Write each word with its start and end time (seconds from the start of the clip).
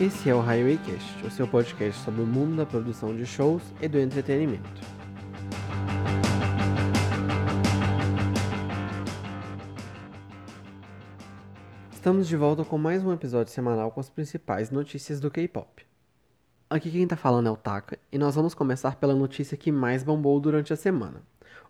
Esse 0.00 0.30
é 0.30 0.34
o 0.34 0.38
Highway 0.38 0.78
Cast, 0.78 1.26
o 1.26 1.30
seu 1.30 1.48
podcast 1.48 2.04
sobre 2.04 2.22
o 2.22 2.26
mundo 2.26 2.54
da 2.54 2.64
produção 2.64 3.16
de 3.16 3.26
shows 3.26 3.64
e 3.82 3.88
do 3.88 3.98
entretenimento. 3.98 4.80
Estamos 11.90 12.28
de 12.28 12.36
volta 12.36 12.64
com 12.64 12.78
mais 12.78 13.02
um 13.02 13.12
episódio 13.12 13.52
semanal 13.52 13.90
com 13.90 13.98
as 13.98 14.08
principais 14.08 14.70
notícias 14.70 15.18
do 15.18 15.32
K-pop. 15.32 15.84
Aqui 16.70 16.92
quem 16.92 17.08
tá 17.08 17.16
falando 17.16 17.48
é 17.48 17.50
o 17.50 17.56
Taka, 17.56 17.98
e 18.12 18.18
nós 18.18 18.36
vamos 18.36 18.54
começar 18.54 18.94
pela 18.94 19.16
notícia 19.16 19.56
que 19.56 19.72
mais 19.72 20.04
bombou 20.04 20.38
durante 20.38 20.72
a 20.72 20.76
semana. 20.76 21.22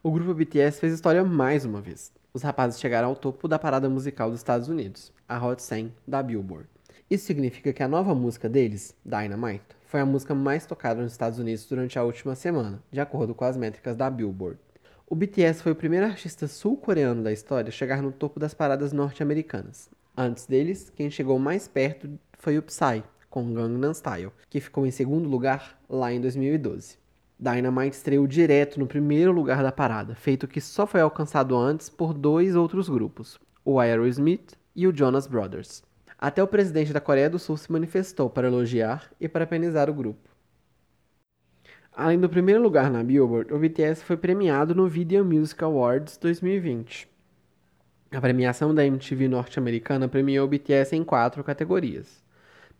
O 0.02 0.12
grupo 0.12 0.34
BTS 0.34 0.78
fez 0.78 0.92
história 0.92 1.24
mais 1.24 1.64
uma 1.64 1.80
vez. 1.80 2.12
Os 2.34 2.42
rapazes 2.42 2.78
chegaram 2.78 3.08
ao 3.08 3.16
topo 3.16 3.48
da 3.48 3.58
parada 3.58 3.88
musical 3.88 4.30
dos 4.30 4.40
Estados 4.40 4.68
Unidos, 4.68 5.14
a 5.26 5.42
Hot 5.42 5.62
100 5.62 5.94
da 6.06 6.22
Billboard. 6.22 6.68
Isso 7.10 7.24
significa 7.24 7.72
que 7.72 7.82
a 7.82 7.88
nova 7.88 8.14
música 8.14 8.50
deles, 8.50 8.94
Dynamite, 9.02 9.64
foi 9.86 9.98
a 10.00 10.04
música 10.04 10.34
mais 10.34 10.66
tocada 10.66 11.00
nos 11.00 11.12
Estados 11.12 11.38
Unidos 11.38 11.64
durante 11.64 11.98
a 11.98 12.04
última 12.04 12.34
semana, 12.34 12.82
de 12.92 13.00
acordo 13.00 13.34
com 13.34 13.46
as 13.46 13.56
métricas 13.56 13.96
da 13.96 14.10
Billboard. 14.10 14.58
O 15.06 15.14
BTS 15.14 15.62
foi 15.62 15.72
o 15.72 15.76
primeiro 15.76 16.04
artista 16.04 16.46
sul-coreano 16.46 17.22
da 17.22 17.32
história 17.32 17.70
a 17.70 17.72
chegar 17.72 18.02
no 18.02 18.12
topo 18.12 18.38
das 18.38 18.52
paradas 18.52 18.92
norte-americanas. 18.92 19.88
Antes 20.14 20.44
deles, 20.44 20.92
quem 20.94 21.10
chegou 21.10 21.38
mais 21.38 21.66
perto 21.66 22.10
foi 22.34 22.58
o 22.58 22.62
Psy, 22.62 23.02
com 23.30 23.54
Gangnam 23.54 23.94
Style, 23.94 24.32
que 24.50 24.60
ficou 24.60 24.86
em 24.86 24.90
segundo 24.90 25.30
lugar 25.30 25.80
lá 25.88 26.12
em 26.12 26.20
2012. 26.20 26.98
Dynamite 27.40 27.96
estreou 27.96 28.26
direto 28.26 28.78
no 28.78 28.86
primeiro 28.86 29.32
lugar 29.32 29.62
da 29.62 29.72
parada, 29.72 30.14
feito 30.14 30.46
que 30.46 30.60
só 30.60 30.86
foi 30.86 31.00
alcançado 31.00 31.56
antes 31.56 31.88
por 31.88 32.12
dois 32.12 32.54
outros 32.54 32.86
grupos, 32.86 33.38
o 33.64 33.80
Aerosmith 33.80 34.58
e 34.76 34.86
o 34.86 34.94
Jonas 34.94 35.26
Brothers. 35.26 35.87
Até 36.20 36.42
o 36.42 36.48
presidente 36.48 36.92
da 36.92 37.00
Coreia 37.00 37.30
do 37.30 37.38
Sul 37.38 37.56
se 37.56 37.70
manifestou 37.70 38.28
para 38.28 38.48
elogiar 38.48 39.08
e 39.20 39.28
parabenizar 39.28 39.88
o 39.88 39.94
grupo. 39.94 40.28
Além 41.92 42.18
do 42.18 42.28
primeiro 42.28 42.60
lugar 42.60 42.90
na 42.90 43.04
Billboard, 43.04 43.54
o 43.54 43.58
BTS 43.58 44.02
foi 44.02 44.16
premiado 44.16 44.74
no 44.74 44.88
Video 44.88 45.24
Music 45.24 45.62
Awards 45.62 46.16
2020. 46.16 47.08
A 48.10 48.20
premiação 48.20 48.74
da 48.74 48.84
MTV 48.84 49.28
norte-americana 49.28 50.08
premiou 50.08 50.44
o 50.44 50.48
BTS 50.48 50.96
em 50.96 51.04
quatro 51.04 51.44
categorias: 51.44 52.24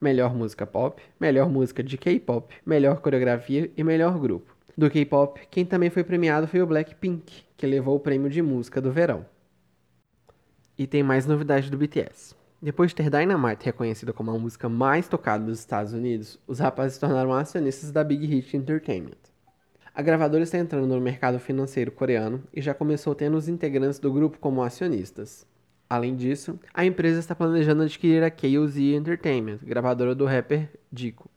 Melhor 0.00 0.34
música 0.34 0.66
pop, 0.66 1.00
melhor 1.20 1.48
música 1.48 1.80
de 1.80 1.96
K-pop, 1.96 2.52
melhor 2.66 3.00
coreografia 3.00 3.70
e 3.76 3.84
melhor 3.84 4.18
grupo. 4.18 4.56
Do 4.76 4.90
K-pop, 4.90 5.40
quem 5.48 5.64
também 5.64 5.90
foi 5.90 6.02
premiado 6.02 6.48
foi 6.48 6.60
o 6.60 6.66
Blackpink, 6.66 7.44
que 7.56 7.66
levou 7.66 7.94
o 7.94 8.00
prêmio 8.00 8.30
de 8.30 8.42
música 8.42 8.80
do 8.80 8.90
verão. 8.90 9.24
E 10.76 10.88
tem 10.88 11.04
mais 11.04 11.24
novidades 11.24 11.70
do 11.70 11.78
BTS. 11.78 12.37
Depois 12.60 12.90
de 12.90 12.96
ter 12.96 13.08
Dynamite 13.08 13.66
reconhecida 13.66 14.12
como 14.12 14.32
a 14.32 14.38
música 14.38 14.68
mais 14.68 15.06
tocada 15.06 15.44
dos 15.44 15.60
Estados 15.60 15.92
Unidos, 15.92 16.40
os 16.44 16.58
rapazes 16.58 16.94
se 16.94 17.00
tornaram 17.00 17.32
acionistas 17.32 17.92
da 17.92 18.02
Big 18.02 18.26
Hit 18.26 18.56
Entertainment. 18.56 19.16
A 19.94 20.02
gravadora 20.02 20.42
está 20.42 20.58
entrando 20.58 20.88
no 20.88 21.00
mercado 21.00 21.38
financeiro 21.38 21.92
coreano 21.92 22.42
e 22.52 22.60
já 22.60 22.74
começou 22.74 23.14
tendo 23.14 23.36
os 23.36 23.48
integrantes 23.48 24.00
do 24.00 24.12
grupo 24.12 24.40
como 24.40 24.60
acionistas. 24.60 25.46
Além 25.88 26.16
disso, 26.16 26.58
a 26.74 26.84
empresa 26.84 27.20
está 27.20 27.32
planejando 27.32 27.84
adquirir 27.84 28.24
a 28.24 28.30
KOZ 28.30 28.76
Entertainment, 28.76 29.58
gravadora 29.62 30.12
do 30.12 30.26
rapper 30.26 30.68
Dico. 30.90 31.30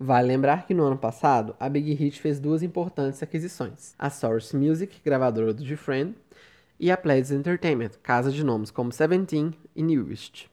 Vale 0.00 0.28
lembrar 0.28 0.66
que 0.66 0.72
no 0.72 0.84
ano 0.84 0.96
passado, 0.96 1.54
a 1.60 1.68
Big 1.68 1.92
Hit 1.92 2.20
fez 2.22 2.40
duas 2.40 2.62
importantes 2.62 3.22
aquisições: 3.22 3.94
a 3.98 4.08
Source 4.08 4.56
Music, 4.56 4.98
gravadora 5.04 5.52
do 5.52 5.62
GFriend, 5.62 6.14
e 6.78 6.90
a 6.90 6.96
Pledge 6.96 7.34
Entertainment, 7.34 7.90
casa 8.02 8.30
de 8.30 8.44
nomes 8.44 8.70
como 8.70 8.92
Seventeen 8.92 9.52
e 9.74 9.82
Newest. 9.82 10.50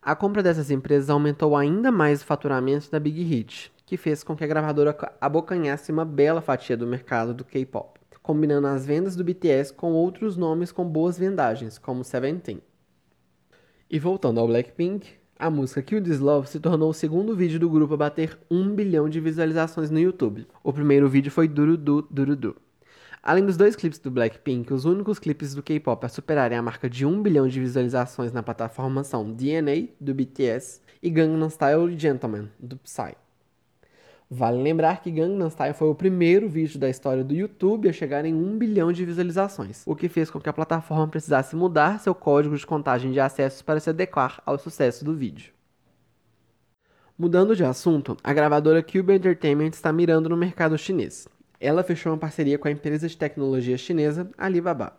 A 0.00 0.16
compra 0.16 0.42
dessas 0.42 0.70
empresas 0.70 1.10
aumentou 1.10 1.56
ainda 1.56 1.92
mais 1.92 2.22
o 2.22 2.24
faturamento 2.24 2.90
da 2.90 2.98
Big 2.98 3.22
Hit, 3.22 3.72
que 3.84 3.96
fez 3.96 4.22
com 4.24 4.34
que 4.34 4.44
a 4.44 4.46
gravadora 4.46 4.96
abocanhasse 5.20 5.92
uma 5.92 6.04
bela 6.04 6.40
fatia 6.40 6.76
do 6.76 6.86
mercado 6.86 7.34
do 7.34 7.44
K-pop, 7.44 8.00
combinando 8.22 8.66
as 8.66 8.86
vendas 8.86 9.16
do 9.16 9.24
BTS 9.24 9.72
com 9.72 9.92
outros 9.92 10.36
nomes 10.36 10.72
com 10.72 10.84
boas 10.84 11.18
vendagens, 11.18 11.78
como 11.78 12.04
Seventeen. 12.04 12.62
E 13.90 13.98
voltando 13.98 14.40
ao 14.40 14.46
Blackpink, 14.46 15.08
a 15.38 15.48
música 15.50 15.80
Kill 15.80 16.02
This 16.02 16.18
Love 16.18 16.48
se 16.48 16.58
tornou 16.58 16.90
o 16.90 16.94
segundo 16.94 17.36
vídeo 17.36 17.60
do 17.60 17.70
grupo 17.70 17.94
a 17.94 17.96
bater 17.96 18.38
um 18.50 18.74
bilhão 18.74 19.08
de 19.08 19.20
visualizações 19.20 19.90
no 19.90 19.98
YouTube. 19.98 20.46
O 20.64 20.72
primeiro 20.72 21.08
vídeo 21.08 21.30
foi 21.30 21.46
Durudu 21.46 22.06
Durudu. 22.10 22.56
Além 23.22 23.44
dos 23.44 23.56
dois 23.56 23.74
clipes 23.74 23.98
do 23.98 24.10
Blackpink, 24.10 24.72
os 24.72 24.84
únicos 24.84 25.18
clipes 25.18 25.54
do 25.54 25.62
K-pop 25.62 26.04
a 26.04 26.08
superarem 26.08 26.56
a 26.56 26.62
marca 26.62 26.88
de 26.88 27.04
1 27.04 27.22
bilhão 27.22 27.48
de 27.48 27.58
visualizações 27.58 28.32
na 28.32 28.42
plataforma 28.42 29.02
são 29.02 29.32
DNA, 29.32 29.88
do 30.00 30.14
BTS, 30.14 30.80
e 31.02 31.10
Gangnam 31.10 31.50
Style 31.50 31.98
Gentleman, 31.98 32.48
do 32.58 32.76
Psy. 32.78 33.16
Vale 34.30 34.62
lembrar 34.62 35.02
que 35.02 35.10
Gangnam 35.10 35.50
Style 35.50 35.74
foi 35.74 35.88
o 35.88 35.94
primeiro 35.94 36.48
vídeo 36.48 36.78
da 36.78 36.88
história 36.88 37.24
do 37.24 37.34
YouTube 37.34 37.88
a 37.88 37.92
chegar 37.92 38.24
em 38.24 38.34
1 38.34 38.58
bilhão 38.58 38.92
de 38.92 39.04
visualizações, 39.04 39.82
o 39.86 39.96
que 39.96 40.08
fez 40.08 40.30
com 40.30 40.38
que 40.38 40.48
a 40.48 40.52
plataforma 40.52 41.08
precisasse 41.08 41.56
mudar 41.56 41.98
seu 41.98 42.14
código 42.14 42.56
de 42.56 42.66
contagem 42.66 43.10
de 43.10 43.18
acessos 43.18 43.62
para 43.62 43.80
se 43.80 43.90
adequar 43.90 44.40
ao 44.46 44.58
sucesso 44.58 45.04
do 45.04 45.14
vídeo. 45.14 45.52
Mudando 47.18 47.56
de 47.56 47.64
assunto, 47.64 48.16
a 48.22 48.32
gravadora 48.32 48.82
Cube 48.82 49.12
Entertainment 49.12 49.70
está 49.70 49.92
mirando 49.92 50.28
no 50.28 50.36
mercado 50.36 50.78
chinês 50.78 51.26
ela 51.60 51.82
fechou 51.82 52.12
uma 52.12 52.18
parceria 52.18 52.58
com 52.58 52.68
a 52.68 52.70
empresa 52.70 53.08
de 53.08 53.16
tecnologia 53.16 53.76
chinesa 53.76 54.30
Alibaba. 54.36 54.96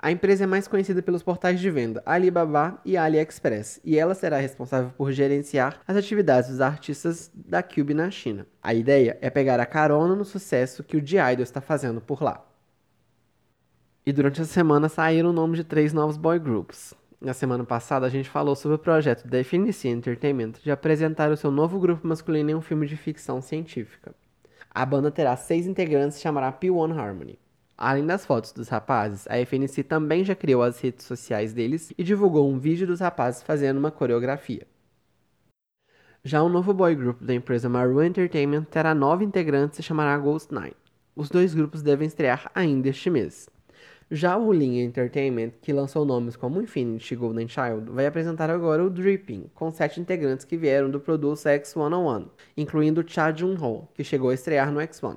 A 0.00 0.12
empresa 0.12 0.44
é 0.44 0.46
mais 0.46 0.68
conhecida 0.68 1.02
pelos 1.02 1.24
portais 1.24 1.58
de 1.58 1.68
venda 1.70 2.02
Alibaba 2.06 2.80
e 2.84 2.96
AliExpress, 2.96 3.80
e 3.84 3.98
ela 3.98 4.14
será 4.14 4.38
responsável 4.38 4.92
por 4.96 5.10
gerenciar 5.10 5.80
as 5.88 5.96
atividades 5.96 6.50
dos 6.50 6.60
artistas 6.60 7.30
da 7.34 7.64
Cube 7.64 7.94
na 7.94 8.08
China. 8.08 8.46
A 8.62 8.72
ideia 8.72 9.18
é 9.20 9.28
pegar 9.28 9.58
a 9.58 9.66
carona 9.66 10.14
no 10.14 10.24
sucesso 10.24 10.84
que 10.84 10.96
o 10.96 11.02
D-Idol 11.02 11.42
está 11.42 11.60
fazendo 11.60 12.00
por 12.00 12.22
lá. 12.22 12.46
E 14.06 14.12
durante 14.12 14.40
a 14.40 14.44
semana 14.44 14.88
saíram 14.88 15.30
o 15.30 15.32
nome 15.32 15.56
de 15.56 15.64
três 15.64 15.92
novos 15.92 16.16
boy 16.16 16.38
groups. 16.38 16.94
Na 17.20 17.34
semana 17.34 17.64
passada 17.64 18.06
a 18.06 18.08
gente 18.08 18.30
falou 18.30 18.54
sobre 18.54 18.76
o 18.76 18.78
projeto 18.78 19.26
da 19.26 19.42
FNC 19.42 19.88
Entertainment 19.88 20.52
de 20.62 20.70
apresentar 20.70 21.32
o 21.32 21.36
seu 21.36 21.50
novo 21.50 21.80
grupo 21.80 22.06
masculino 22.06 22.50
em 22.50 22.54
um 22.54 22.60
filme 22.60 22.86
de 22.86 22.96
ficção 22.96 23.42
científica. 23.42 24.14
A 24.70 24.84
banda 24.84 25.10
terá 25.10 25.36
seis 25.36 25.66
integrantes 25.66 26.18
e 26.18 26.20
chamará 26.20 26.52
P1 26.52 26.96
Harmony. 26.96 27.38
Além 27.76 28.04
das 28.04 28.26
fotos 28.26 28.52
dos 28.52 28.68
rapazes, 28.68 29.26
a 29.28 29.38
FNC 29.38 29.84
também 29.84 30.24
já 30.24 30.34
criou 30.34 30.62
as 30.62 30.80
redes 30.80 31.06
sociais 31.06 31.52
deles 31.52 31.92
e 31.96 32.02
divulgou 32.02 32.50
um 32.50 32.58
vídeo 32.58 32.86
dos 32.86 33.00
rapazes 33.00 33.42
fazendo 33.42 33.78
uma 33.78 33.90
coreografia. 33.90 34.66
Já 36.24 36.42
o 36.42 36.48
novo 36.48 36.74
boy 36.74 36.94
group 36.94 37.22
da 37.22 37.32
empresa 37.32 37.68
Maru 37.68 38.02
Entertainment 38.02 38.64
terá 38.64 38.94
nove 38.94 39.24
integrantes 39.24 39.78
e 39.78 39.82
chamará 39.82 40.18
Ghost 40.18 40.52
Nine. 40.52 40.74
Os 41.14 41.28
dois 41.28 41.54
grupos 41.54 41.82
devem 41.82 42.08
estrear 42.08 42.50
ainda 42.54 42.88
este 42.88 43.08
mês. 43.08 43.48
Já 44.10 44.38
o 44.38 44.50
Lin 44.50 44.80
Entertainment, 44.80 45.50
que 45.60 45.70
lançou 45.70 46.02
nomes 46.02 46.34
como 46.34 46.62
Infinity 46.62 47.14
Golden 47.14 47.46
Child, 47.46 47.90
vai 47.90 48.06
apresentar 48.06 48.48
agora 48.48 48.82
o 48.82 48.88
Dripping, 48.88 49.50
com 49.54 49.70
sete 49.70 50.00
integrantes 50.00 50.46
que 50.46 50.56
vieram 50.56 50.90
do 50.90 50.98
Produce 50.98 51.46
X101, 51.46 52.26
incluindo 52.56 53.04
Cha 53.06 53.30
Jun-ho, 53.30 53.86
que 53.92 54.02
chegou 54.02 54.30
a 54.30 54.34
estrear 54.34 54.72
no 54.72 54.80
X1. 54.80 55.14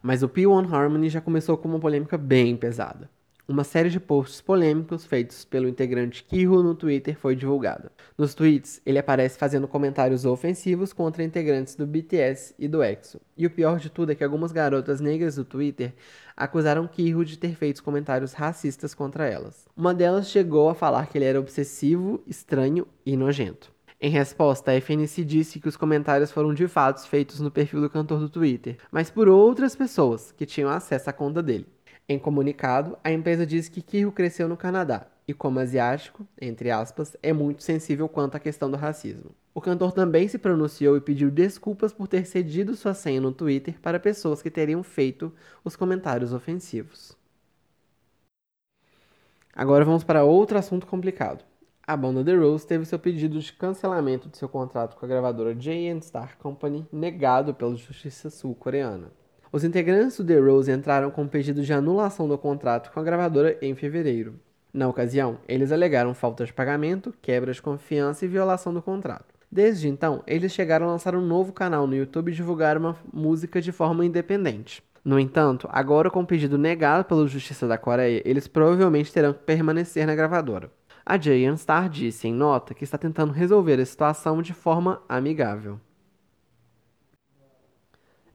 Mas 0.00 0.22
o 0.22 0.28
P1 0.28 0.72
Harmony 0.72 1.08
já 1.08 1.20
começou 1.20 1.56
com 1.56 1.66
uma 1.66 1.80
polêmica 1.80 2.16
bem 2.16 2.56
pesada. 2.56 3.10
Uma 3.48 3.64
série 3.64 3.90
de 3.90 3.98
posts 3.98 4.40
polêmicos 4.40 5.04
feitos 5.04 5.44
pelo 5.44 5.66
integrante 5.66 6.22
Kiho 6.22 6.62
no 6.62 6.76
Twitter 6.76 7.18
foi 7.18 7.34
divulgada. 7.34 7.90
Nos 8.16 8.34
tweets, 8.34 8.80
ele 8.86 9.00
aparece 9.00 9.36
fazendo 9.36 9.66
comentários 9.66 10.24
ofensivos 10.24 10.92
contra 10.92 11.24
integrantes 11.24 11.74
do 11.74 11.84
BTS 11.84 12.54
e 12.56 12.68
do 12.68 12.84
EXO. 12.84 13.20
E 13.36 13.44
o 13.44 13.50
pior 13.50 13.80
de 13.80 13.90
tudo 13.90 14.12
é 14.12 14.14
que 14.14 14.22
algumas 14.22 14.52
garotas 14.52 15.00
negras 15.00 15.34
do 15.34 15.44
Twitter 15.44 15.92
acusaram 16.36 16.86
Kiho 16.86 17.24
de 17.24 17.36
ter 17.36 17.56
feito 17.56 17.82
comentários 17.82 18.32
racistas 18.32 18.94
contra 18.94 19.26
elas. 19.26 19.66
Uma 19.76 19.92
delas 19.92 20.30
chegou 20.30 20.68
a 20.68 20.74
falar 20.74 21.08
que 21.08 21.18
ele 21.18 21.24
era 21.24 21.40
obsessivo, 21.40 22.22
estranho 22.28 22.86
e 23.04 23.16
nojento. 23.16 23.72
Em 24.00 24.10
resposta, 24.10 24.70
a 24.70 24.80
FNC 24.80 25.24
disse 25.24 25.58
que 25.58 25.68
os 25.68 25.76
comentários 25.76 26.30
foram 26.30 26.54
de 26.54 26.68
fato 26.68 27.04
feitos 27.08 27.40
no 27.40 27.50
perfil 27.50 27.80
do 27.80 27.90
cantor 27.90 28.20
do 28.20 28.28
Twitter, 28.28 28.76
mas 28.90 29.10
por 29.10 29.28
outras 29.28 29.74
pessoas 29.74 30.30
que 30.30 30.46
tinham 30.46 30.70
acesso 30.70 31.10
à 31.10 31.12
conta 31.12 31.42
dele. 31.42 31.66
Em 32.08 32.18
comunicado, 32.18 32.98
a 33.02 33.12
empresa 33.12 33.46
diz 33.46 33.68
que 33.68 33.80
Kiryu 33.80 34.12
cresceu 34.12 34.48
no 34.48 34.56
Canadá 34.56 35.06
e, 35.26 35.32
como 35.32 35.60
asiático, 35.60 36.26
entre 36.40 36.70
aspas, 36.70 37.16
é 37.22 37.32
muito 37.32 37.62
sensível 37.62 38.08
quanto 38.08 38.36
à 38.36 38.40
questão 38.40 38.70
do 38.70 38.76
racismo. 38.76 39.30
O 39.54 39.60
cantor 39.60 39.92
também 39.92 40.26
se 40.28 40.38
pronunciou 40.38 40.96
e 40.96 41.00
pediu 41.00 41.30
desculpas 41.30 41.92
por 41.92 42.08
ter 42.08 42.26
cedido 42.26 42.74
sua 42.74 42.94
senha 42.94 43.20
no 43.20 43.32
Twitter 43.32 43.78
para 43.80 44.00
pessoas 44.00 44.42
que 44.42 44.50
teriam 44.50 44.82
feito 44.82 45.32
os 45.62 45.76
comentários 45.76 46.32
ofensivos. 46.32 47.16
Agora 49.54 49.84
vamos 49.84 50.02
para 50.02 50.24
outro 50.24 50.58
assunto 50.58 50.86
complicado. 50.86 51.44
A 51.86 51.96
banda 51.96 52.24
The 52.24 52.34
Rose 52.34 52.66
teve 52.66 52.86
seu 52.86 52.98
pedido 52.98 53.38
de 53.38 53.52
cancelamento 53.52 54.28
de 54.28 54.38
seu 54.38 54.48
contrato 54.48 54.96
com 54.96 55.04
a 55.04 55.08
gravadora 55.08 55.54
J&T 55.54 56.06
Star 56.06 56.38
Company 56.38 56.86
negado 56.90 57.52
pela 57.52 57.76
justiça 57.76 58.30
sul-coreana. 58.30 59.10
Os 59.52 59.64
integrantes 59.64 60.16
do 60.16 60.24
The 60.24 60.38
Rose 60.38 60.72
entraram 60.72 61.10
com 61.10 61.24
um 61.24 61.28
pedido 61.28 61.62
de 61.62 61.74
anulação 61.74 62.26
do 62.26 62.38
contrato 62.38 62.90
com 62.90 62.98
a 62.98 63.02
gravadora 63.02 63.58
em 63.60 63.74
fevereiro. 63.74 64.40
Na 64.72 64.88
ocasião, 64.88 65.40
eles 65.46 65.70
alegaram 65.70 66.14
falta 66.14 66.46
de 66.46 66.52
pagamento, 66.54 67.12
quebra 67.20 67.52
de 67.52 67.60
confiança 67.60 68.24
e 68.24 68.28
violação 68.28 68.72
do 68.72 68.80
contrato. 68.80 69.34
Desde 69.50 69.88
então, 69.88 70.22
eles 70.26 70.52
chegaram 70.52 70.88
a 70.88 70.92
lançar 70.92 71.14
um 71.14 71.20
novo 71.20 71.52
canal 71.52 71.86
no 71.86 71.94
YouTube 71.94 72.32
e 72.32 72.34
divulgar 72.34 72.78
uma 72.78 72.96
música 73.12 73.60
de 73.60 73.70
forma 73.72 74.06
independente. 74.06 74.82
No 75.04 75.20
entanto, 75.20 75.68
agora 75.70 76.10
com 76.10 76.20
o 76.20 76.26
pedido 76.26 76.56
negado 76.56 77.04
pela 77.04 77.28
Justiça 77.28 77.68
da 77.68 77.76
Coreia, 77.76 78.22
eles 78.24 78.48
provavelmente 78.48 79.12
terão 79.12 79.34
que 79.34 79.40
permanecer 79.40 80.06
na 80.06 80.14
gravadora. 80.14 80.70
A 81.04 81.18
Jayan 81.18 81.58
Star 81.58 81.90
disse 81.90 82.26
em 82.26 82.32
nota 82.32 82.72
que 82.72 82.84
está 82.84 82.96
tentando 82.96 83.34
resolver 83.34 83.78
a 83.78 83.84
situação 83.84 84.40
de 84.40 84.54
forma 84.54 85.02
amigável. 85.06 85.78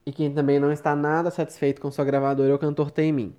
E 0.08 0.10
quem 0.10 0.32
também 0.32 0.58
não 0.58 0.72
está 0.72 0.96
nada 0.96 1.30
satisfeito 1.30 1.82
com 1.82 1.90
sua 1.90 2.02
gravadora 2.02 2.50
é 2.50 2.54
o 2.54 2.58
cantor 2.58 2.90
Taemin. 2.90 3.34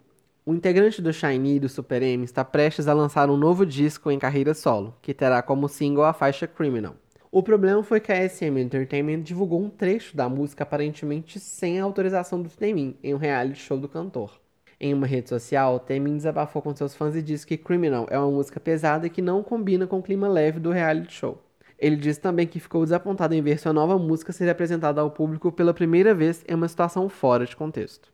O 0.46 0.54
integrante 0.54 1.02
do 1.02 1.12
Shiny 1.12 1.56
e 1.56 1.60
do 1.60 1.68
Super 1.68 2.04
M 2.04 2.24
está 2.24 2.46
prestes 2.46 2.88
a 2.88 2.94
lançar 2.94 3.28
um 3.28 3.38
novo 3.38 3.66
disco 3.66 4.12
em 4.12 4.20
carreira 4.20 4.54
solo, 4.54 4.96
que 5.02 5.12
terá 5.12 5.42
como 5.42 5.68
single 5.68 6.06
a 6.06 6.14
faixa 6.14 6.46
Criminal. 6.46 6.94
O 7.32 7.42
problema 7.42 7.82
foi 7.82 8.00
que 8.00 8.12
a 8.12 8.30
SM 8.30 8.60
Entertainment 8.60 9.22
divulgou 9.22 9.60
um 9.60 9.68
trecho 9.68 10.16
da 10.16 10.30
música 10.30 10.62
aparentemente 10.62 11.40
sem 11.40 11.80
a 11.80 11.84
autorização 11.84 12.40
do 12.40 12.50
Taemin 12.52 12.96
em 13.04 13.16
um 13.16 13.18
reality 13.18 13.58
show 13.58 13.80
do 13.80 13.90
cantor. 13.90 14.40
Em 14.80 14.94
uma 14.94 15.08
rede 15.08 15.28
social, 15.28 15.80
Taemin 15.80 16.18
desabafou 16.18 16.62
com 16.62 16.76
seus 16.76 16.94
fãs 16.94 17.16
e 17.16 17.24
disse 17.24 17.48
que 17.48 17.58
Criminal 17.58 18.06
é 18.12 18.20
uma 18.20 18.30
música 18.30 18.60
pesada 18.60 19.08
e 19.08 19.10
que 19.10 19.24
não 19.24 19.42
combina 19.42 19.88
com 19.88 19.98
o 19.98 20.04
clima 20.04 20.28
leve 20.28 20.60
do 20.60 20.70
reality 20.70 21.14
show. 21.14 21.42
Ele 21.80 21.96
disse 21.96 22.20
também 22.20 22.46
que 22.46 22.60
ficou 22.60 22.84
desapontado 22.84 23.34
em 23.34 23.42
ver 23.42 23.58
sua 23.58 23.72
nova 23.72 23.98
música 23.98 24.34
ser 24.34 24.50
apresentada 24.50 25.00
ao 25.00 25.10
público 25.10 25.52
pela 25.52 25.74
primeira 25.74 26.14
vez 26.14 26.44
em 26.48 26.54
uma 26.54 26.68
situação 26.68 27.08
fora 27.08 27.46
de 27.46 27.56
contexto. 27.56 28.12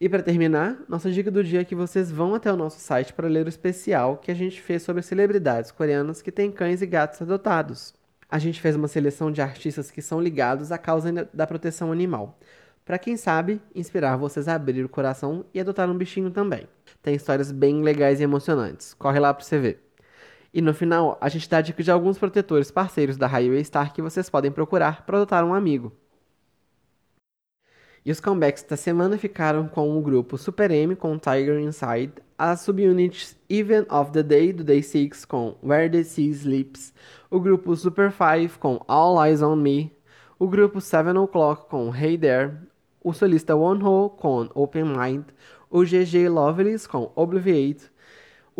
E 0.00 0.08
para 0.08 0.22
terminar, 0.22 0.78
nossa 0.88 1.10
dica 1.10 1.30
do 1.30 1.44
dia 1.44 1.60
é 1.60 1.64
que 1.64 1.74
vocês 1.74 2.10
vão 2.10 2.34
até 2.34 2.50
o 2.50 2.56
nosso 2.56 2.78
site 2.80 3.12
para 3.12 3.28
ler 3.28 3.44
o 3.44 3.48
especial 3.50 4.16
que 4.16 4.30
a 4.30 4.34
gente 4.34 4.62
fez 4.62 4.82
sobre 4.82 5.02
celebridades 5.02 5.70
coreanas 5.70 6.22
que 6.22 6.32
têm 6.32 6.50
cães 6.50 6.80
e 6.80 6.86
gatos 6.86 7.20
adotados. 7.20 7.92
A 8.28 8.38
gente 8.38 8.60
fez 8.60 8.76
uma 8.76 8.88
seleção 8.88 9.30
de 9.30 9.42
artistas 9.42 9.90
que 9.90 10.00
são 10.00 10.20
ligados 10.20 10.72
à 10.72 10.78
causa 10.78 11.28
da 11.34 11.46
proteção 11.46 11.92
animal. 11.92 12.38
Para 12.84 12.98
quem 12.98 13.16
sabe, 13.16 13.60
inspirar 13.74 14.16
vocês 14.16 14.48
a 14.48 14.54
abrir 14.54 14.84
o 14.84 14.88
coração 14.88 15.44
e 15.52 15.60
adotar 15.60 15.90
um 15.90 15.98
bichinho 15.98 16.30
também. 16.30 16.66
Tem 17.02 17.14
histórias 17.14 17.52
bem 17.52 17.82
legais 17.82 18.20
e 18.20 18.22
emocionantes. 18.22 18.94
Corre 18.94 19.18
lá 19.18 19.34
para 19.34 19.44
você 19.44 19.58
ver. 19.58 19.89
E 20.52 20.60
no 20.60 20.74
final, 20.74 21.16
a 21.20 21.28
gente 21.28 21.48
dá 21.48 21.60
dica 21.60 21.82
de 21.82 21.90
alguns 21.90 22.18
protetores 22.18 22.70
parceiros 22.70 23.16
da 23.16 23.26
Highway 23.26 23.64
Star 23.64 23.92
que 23.92 24.02
vocês 24.02 24.28
podem 24.28 24.50
procurar 24.50 25.06
para 25.06 25.18
adotar 25.18 25.44
um 25.44 25.54
amigo. 25.54 25.92
E 28.04 28.10
os 28.10 28.18
comebacks 28.18 28.62
da 28.62 28.76
semana 28.76 29.18
ficaram 29.18 29.68
com 29.68 29.96
o 29.96 30.00
grupo 30.00 30.38
Super 30.38 30.70
M 30.70 30.96
com 30.96 31.18
Tiger 31.18 31.60
Inside, 31.60 32.14
as 32.38 32.62
subunits 32.62 33.36
Even 33.48 33.84
of 33.90 34.10
the 34.12 34.22
Day 34.22 34.52
do 34.52 34.64
Day 34.64 34.82
6 34.82 35.26
com 35.26 35.54
Where 35.62 35.90
the 35.90 36.02
Sea 36.02 36.30
Sleeps, 36.30 36.94
o 37.30 37.38
grupo 37.38 37.76
Super 37.76 38.10
5 38.10 38.58
com 38.58 38.82
All 38.88 39.22
Eyes 39.24 39.42
on 39.42 39.56
Me, 39.56 39.92
o 40.38 40.48
grupo 40.48 40.80
7 40.80 41.10
O'Clock 41.10 41.68
com 41.68 41.94
Hey 41.94 42.16
There, 42.16 42.52
o 43.04 43.12
solista 43.12 43.54
One 43.54 43.84
Ho 43.84 44.08
com 44.08 44.48
Open 44.54 44.84
Mind, 44.84 45.24
o 45.68 45.84
GG 45.84 46.30
Lovelace 46.30 46.88
com 46.88 47.12
Obliviate, 47.14 47.90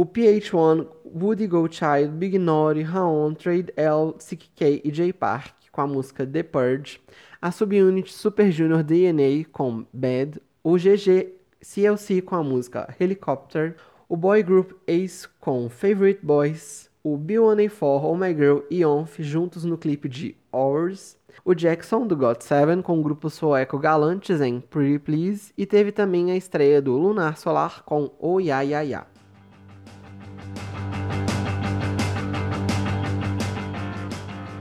o 0.01 0.07
PH1, 0.07 0.87
Woody 1.05 1.47
Go 1.47 1.71
Child, 1.71 2.13
Big 2.13 2.39
Naughty, 2.39 2.81
Raon, 2.81 3.35
Trade 3.35 3.71
L, 3.77 4.15
CK 4.15 4.81
e 4.83 4.91
J 4.91 5.13
Park 5.13 5.53
com 5.71 5.83
a 5.83 5.87
música 5.87 6.27
The 6.27 6.43
Purge, 6.43 6.99
a 7.39 7.53
subunit 7.53 8.11
Super 8.11 8.51
Junior 8.51 8.83
DNA 8.83 9.45
com 9.53 9.85
Bad, 9.93 10.41
o 10.65 10.79
GG 10.79 11.35
CLC 11.61 12.23
com 12.23 12.35
a 12.35 12.43
música 12.43 12.89
Helicopter, 12.99 13.77
o 14.09 14.17
boy 14.17 14.43
group 14.43 14.73
Ace 14.87 15.29
com 15.39 15.69
Favorite 15.69 16.25
Boys, 16.25 16.89
o 17.05 17.19
B1A4, 17.19 18.03
Oh 18.03 18.17
My 18.17 18.35
Girl 18.35 18.61
e 18.71 18.83
Onf 18.87 19.19
juntos 19.19 19.67
no 19.67 19.77
clipe 19.77 20.09
de 20.09 20.35
Hours, 20.51 21.19
o 21.45 21.55
Jackson 21.55 22.07
do 22.07 22.17
GOT7 22.17 22.81
com 22.81 22.99
o 22.99 23.03
grupo 23.03 23.29
sueco 23.29 23.79
Galantes 23.79 24.41
em 24.41 24.61
Pretty 24.61 24.99
Please 24.99 25.53
e 25.59 25.67
teve 25.67 25.93
também 25.93 26.31
a 26.33 26.37
estreia 26.37 26.81
do 26.81 26.97
Lunar 26.97 27.37
Solar 27.37 27.83
com 27.85 28.11
Oh 28.19 28.41
Ya 28.41 28.63
Ya 28.63 28.81
Ya. 28.81 29.10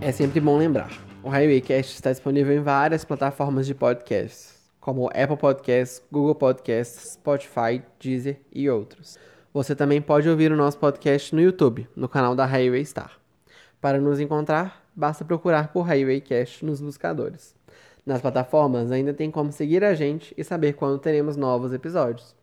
É 0.02 0.14
sempre 0.14 0.40
bom 0.40 0.58
lembrar. 0.58 0.90
O 1.22 1.28
Highwaycast 1.28 1.94
está 1.94 2.10
disponível 2.10 2.56
em 2.56 2.62
várias 2.62 3.04
plataformas 3.04 3.68
de 3.68 3.76
podcasts, 3.76 4.58
como 4.80 5.08
Apple 5.08 5.36
Podcasts, 5.36 6.02
Google 6.10 6.36
Podcasts, 6.36 7.16
Spotify, 7.16 7.84
Deezer 8.00 8.40
e 8.50 8.70
outros. 8.70 9.20
Você 9.54 9.76
também 9.76 10.02
pode 10.02 10.30
ouvir 10.30 10.54
o 10.54 10.56
nosso 10.56 10.78
podcast 10.78 11.36
no 11.36 11.42
YouTube, 11.42 11.86
no 11.98 12.08
canal 12.08 12.34
da 12.34 12.46
Highway 12.46 12.86
Star. 12.86 13.20
Para 13.82 14.00
nos 14.00 14.22
encontrar, 14.22 14.86
basta 14.96 15.26
procurar 15.26 15.74
por 15.74 15.82
Highwaycast 15.82 16.64
nos 16.64 16.80
buscadores. 16.80 17.54
Nas 18.06 18.22
plataformas 18.22 18.94
ainda 18.94 19.14
tem 19.14 19.30
como 19.30 19.52
seguir 19.52 19.84
a 19.84 19.94
gente 19.94 20.34
e 20.38 20.46
saber 20.46 20.74
quando 20.74 20.98
teremos 20.98 21.36
novos 21.36 21.74
episódios. 21.74 22.34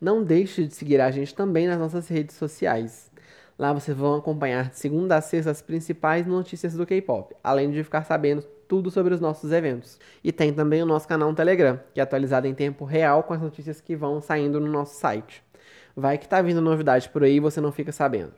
Não 0.00 0.22
deixe 0.22 0.64
de 0.64 0.74
seguir 0.74 1.00
a 1.00 1.10
gente 1.10 1.34
também 1.34 1.66
nas 1.66 1.78
nossas 1.78 2.06
redes 2.06 2.36
sociais. 2.36 3.10
Lá 3.58 3.72
vocês 3.72 3.96
vão 3.96 4.16
acompanhar 4.16 4.70
de 4.70 4.78
segunda 4.78 5.16
a 5.16 5.20
sexta 5.20 5.50
as 5.50 5.62
principais 5.62 6.26
notícias 6.26 6.74
do 6.74 6.84
K-pop, 6.84 7.34
além 7.42 7.70
de 7.70 7.84
ficar 7.84 8.04
sabendo 8.04 8.42
tudo 8.66 8.90
sobre 8.90 9.14
os 9.14 9.20
nossos 9.20 9.52
eventos. 9.52 9.98
E 10.24 10.32
tem 10.32 10.52
também 10.52 10.82
o 10.82 10.86
nosso 10.86 11.06
canal 11.06 11.28
no 11.28 11.36
Telegram, 11.36 11.78
que 11.92 12.00
é 12.00 12.02
atualizado 12.02 12.48
em 12.48 12.54
tempo 12.54 12.84
real 12.84 13.22
com 13.22 13.32
as 13.32 13.40
notícias 13.40 13.80
que 13.80 13.94
vão 13.94 14.20
saindo 14.20 14.58
no 14.58 14.70
nosso 14.70 14.98
site. 14.98 15.42
Vai 15.94 16.18
que 16.18 16.28
tá 16.28 16.42
vindo 16.42 16.60
novidade 16.60 17.08
por 17.08 17.22
aí 17.22 17.36
e 17.36 17.40
você 17.40 17.60
não 17.60 17.70
fica 17.70 17.92
sabendo. 17.92 18.32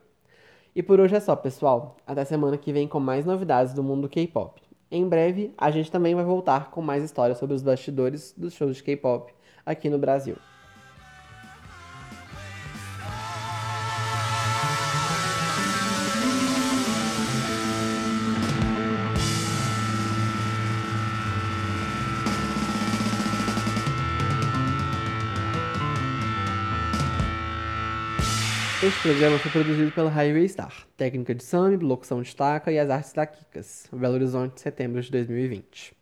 E 0.75 0.83
por 0.83 1.01
hoje 1.01 1.17
é 1.17 1.21
só, 1.21 1.35
pessoal. 1.35 1.97
Até 2.07 2.23
semana 2.27 2.59
que 2.59 2.71
vem 2.71 2.87
com 2.87 3.01
mais 3.01 3.25
novidades 3.25 3.73
do 3.73 3.83
mundo 3.83 4.11
K-pop. 4.11 4.61
Em 4.91 5.09
breve, 5.09 5.55
a 5.57 5.71
gente 5.71 5.91
também 5.91 6.15
vai 6.15 6.25
voltar 6.25 6.71
com 6.71 6.83
mais 6.83 7.03
histórias 7.03 7.39
sobre 7.39 7.57
os 7.57 7.63
bastidores 7.63 8.35
dos 8.37 8.53
shows 8.53 8.77
de 8.77 8.83
K-pop 8.83 9.33
aqui 9.65 9.89
no 9.89 9.99
Brasil. 9.99 10.37
Este 28.87 29.03
programa 29.03 29.37
foi 29.41 29.51
produzido 29.51 29.91
pela 29.91 30.09
Highway 30.09 30.49
Star, 30.49 30.73
técnica 30.97 31.35
de 31.35 31.43
Sami, 31.43 31.77
locução 31.77 32.23
de 32.23 32.37
Taca 32.37 32.71
e 32.71 32.79
as 32.79 32.89
artes 32.89 33.13
da 33.13 33.27
Kikas, 33.27 33.89
Belo 33.93 34.15
Horizonte, 34.15 34.61
setembro 34.61 35.03
de 35.03 35.11
2020. 35.11 35.93